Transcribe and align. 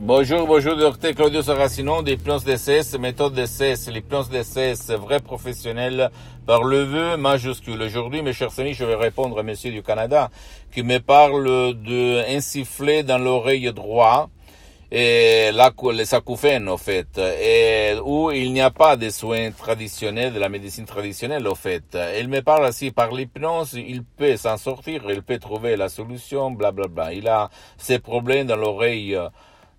Bonjour, 0.00 0.46
bonjour, 0.46 0.76
docteur 0.76 1.12
Claudio 1.12 1.42
Saracino 1.42 2.04
plans 2.22 2.38
DCS, 2.38 2.96
méthode 3.00 3.34
DCS, 3.34 3.90
l'hypnose 3.90 4.30
DCS, 4.30 4.92
vrai 4.92 5.18
professionnel 5.18 6.12
par 6.46 6.62
le 6.62 6.84
vœu 6.84 7.16
majuscule. 7.16 7.82
Aujourd'hui, 7.82 8.22
mes 8.22 8.32
chers 8.32 8.56
amis, 8.60 8.74
je 8.74 8.84
vais 8.84 8.94
répondre 8.94 9.36
à 9.40 9.42
monsieur 9.42 9.72
du 9.72 9.82
Canada 9.82 10.30
qui 10.72 10.84
me 10.84 11.00
parle 11.00 11.74
de 11.82 12.22
insuffler 12.28 13.02
dans 13.02 13.18
l'oreille 13.18 13.72
droite 13.72 14.28
et 14.92 15.50
la, 15.52 15.72
les 15.92 16.14
acouphènes, 16.14 16.68
en 16.68 16.78
fait, 16.78 17.18
et 17.18 17.94
où 18.04 18.30
il 18.30 18.52
n'y 18.52 18.60
a 18.60 18.70
pas 18.70 18.96
de 18.96 19.10
soins 19.10 19.50
traditionnels, 19.50 20.32
de 20.32 20.38
la 20.38 20.48
médecine 20.48 20.86
traditionnelle, 20.86 21.48
en 21.48 21.56
fait. 21.56 21.98
Il 22.20 22.28
me 22.28 22.40
parle 22.40 22.66
aussi 22.66 22.92
par 22.92 23.10
l'hypnose, 23.10 23.74
il 23.74 24.04
peut 24.04 24.36
s'en 24.36 24.58
sortir, 24.58 25.02
il 25.10 25.24
peut 25.24 25.40
trouver 25.40 25.74
la 25.74 25.88
solution, 25.88 26.52
bla 26.52 26.70
bla 26.70 26.86
bla. 26.86 27.12
Il 27.12 27.26
a 27.26 27.50
ses 27.76 27.98
problèmes 27.98 28.46
dans 28.46 28.56
l'oreille 28.56 29.18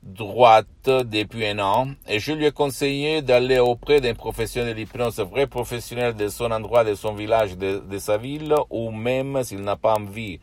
droite 0.03 0.67
depuis 0.85 1.45
un 1.45 1.59
an 1.59 1.87
et 2.07 2.19
je 2.19 2.31
lui 2.31 2.45
ai 2.45 2.51
conseillé 2.51 3.21
d'aller 3.21 3.59
auprès 3.59 4.01
d'un 4.01 4.13
professionnel. 4.13 4.75
D'hypnose, 4.75 5.19
vrai 5.19 5.47
professionnel 5.47 6.15
de 6.15 6.27
son 6.27 6.51
endroit, 6.51 6.83
de 6.83 6.95
son 6.95 7.13
village, 7.13 7.57
de, 7.57 7.97
sa 7.97 8.17
ville, 8.17 8.55
ou 8.69 8.91
même 8.91 9.43
s'il 9.43 9.61
n'a 9.61 9.75
pas 9.75 9.95
envie 9.95 10.39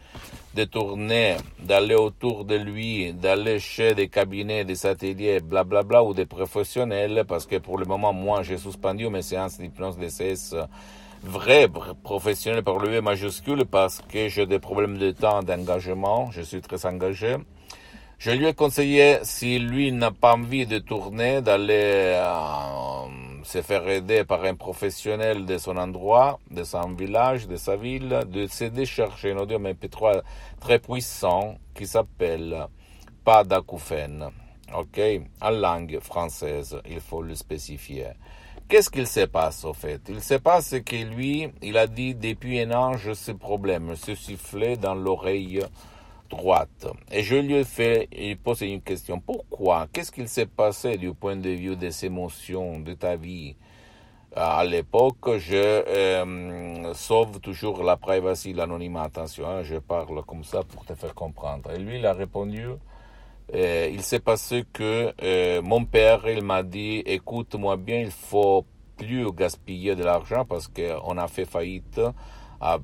de 0.55 0.65
tourner, 0.65 1.37
d'aller 1.59 1.95
autour 1.95 2.45
de 2.45 2.55
lui, 2.55 3.13
d'aller 3.13 3.59
chez 3.59 3.95
des 3.95 4.09
cabinets, 4.09 4.65
des 4.65 4.87
ateliers, 4.87 5.41
blablabla, 5.41 5.83
bla, 5.83 6.01
bla, 6.01 6.05
ou 6.05 6.15
des 6.15 6.27
professionnels, 6.27 7.25
parce 7.29 7.47
que 7.47 7.57
pour 7.57 7.79
le 7.79 7.85
moment, 7.85 8.13
moi, 8.13 8.43
j'ai 8.43 8.57
suspendu 8.57 9.09
mes 9.09 9.23
séances 9.23 9.59
d'hypnose 9.59 9.99
DCS 9.99 10.55
vrai 11.23 11.69
professionnel 12.03 12.63
par 12.63 12.79
le 12.79 13.01
majuscule 13.03 13.65
parce 13.67 14.01
que 14.01 14.29
j'ai 14.29 14.47
des 14.47 14.59
problèmes 14.59 14.97
de 14.99 15.11
temps, 15.11 15.43
d'engagement, 15.43 16.31
je 16.31 16.43
suis 16.43 16.61
très 16.61 16.87
engagé. 16.87 17.37
Je 18.19 18.31
lui 18.31 18.47
ai 18.47 18.55
conseillé, 18.55 19.19
si 19.25 19.59
lui 19.59 19.93
n'a 19.93 20.11
pas 20.11 20.33
envie 20.33 20.67
de 20.67 20.79
tourner, 20.79 21.43
d'aller 21.43 22.15
euh, 22.17 23.43
se 23.45 23.61
faire 23.61 23.87
aider 23.89 24.25
par 24.25 24.43
un 24.45 24.55
professionnel 24.55 25.45
de 25.45 25.59
son 25.59 25.77
endroit, 25.77 26.41
de 26.51 26.65
son 26.65 26.95
village, 26.95 27.47
de 27.47 27.57
sa 27.57 27.77
ville, 27.77 28.23
de 28.27 28.47
se 28.47 28.65
décharger 28.65 29.33
un 29.33 29.37
audio 29.37 29.59
MP3 29.59 30.23
très 30.61 30.79
puissant 30.79 31.57
qui 31.75 31.87
s'appelle 31.87 32.67
pas 33.23 33.45
d'acouphène. 33.45 34.31
Ok? 34.75 34.99
En 35.43 35.51
langue 35.51 35.99
française, 36.01 36.81
il 36.89 37.01
faut 37.01 37.21
le 37.21 37.35
spécifier. 37.35 38.07
Qu'est-ce 38.67 38.89
qu'il 38.89 39.07
se 39.07 39.27
passe 39.27 39.63
au 39.67 39.75
fait? 39.75 40.01
Il 40.09 40.23
se 40.23 40.35
passe 40.35 40.75
que 40.85 40.97
lui, 40.97 41.51
il 41.61 41.77
a 41.77 41.87
dit 41.87 42.15
depuis 42.15 42.61
un 42.61 42.73
an, 42.73 42.95
ce 42.97 43.33
problème, 43.33 43.95
ce 43.95 44.15
sifflet 44.15 44.79
dans 44.79 44.95
l'oreille 44.95 45.61
droite. 46.29 46.87
Et 47.11 47.23
je 47.23 47.37
lui 47.37 47.55
ai 47.55 47.65
fait 47.65 48.09
il 48.13 48.37
posé 48.37 48.67
une 48.73 48.83
question. 48.83 49.21
Pourquoi? 49.21 49.87
Qu'est-ce 49.93 50.13
qu'il 50.13 50.29
s'est 50.29 50.47
passé 50.47 50.97
du 50.97 51.13
point 51.15 51.37
de 51.37 51.51
vue 51.51 51.77
des 51.77 52.05
émotions 52.05 52.81
de 52.81 52.95
ta 52.95 53.17
vie? 53.17 53.57
À 54.35 54.65
l'époque, 54.65 55.39
je 55.39 55.55
euh, 55.57 56.93
sauve 56.93 57.41
toujours 57.41 57.83
la 57.83 57.97
privacy, 57.97 58.53
l'anonymat. 58.53 59.05
Attention, 59.05 59.49
hein, 59.49 59.63
je 59.63 59.77
parle 59.77 60.23
comme 60.27 60.45
ça 60.45 60.63
pour 60.63 60.85
te 60.85 60.95
faire 60.95 61.15
comprendre. 61.15 61.71
Et 61.71 61.79
lui, 61.79 61.99
il 61.99 62.05
a 62.05 62.13
répondu, 62.13 62.67
euh, 63.55 63.91
il 63.91 64.03
s'est 64.03 64.21
passé 64.21 64.65
que 64.73 65.15
euh, 65.23 65.63
mon 65.63 65.87
père, 65.87 66.29
il 66.29 66.43
m'a 66.43 66.63
dit, 66.63 66.99
écoute-moi 67.07 67.79
bien, 67.79 68.01
il 68.01 68.11
faut 68.11 68.67
plus 68.99 69.33
gaspiller 69.33 69.95
de 69.95 70.05
l'argent 70.05 70.45
parce 70.45 70.69
qu'on 70.69 71.17
a 71.17 71.29
fait 71.29 71.47
faillite 71.47 72.01